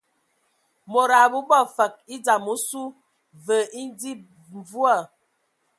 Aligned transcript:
Mod 0.91 1.09
a 1.19 1.31
bobo 1.31 1.59
fəg 1.75 1.93
e 2.13 2.15
dzam 2.23 2.45
osu, 2.53 2.83
və 3.45 3.57
e 3.81 3.83
dzi 3.97 4.11
mvua. 4.59 4.97